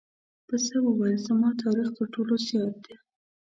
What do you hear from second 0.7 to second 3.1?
وویل زما تاریخ تر ټولو زیات دی.